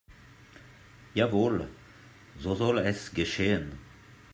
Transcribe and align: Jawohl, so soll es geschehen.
Jawohl, 1.15 1.67
so 2.39 2.55
soll 2.55 2.79
es 2.79 3.11
geschehen. 3.13 3.73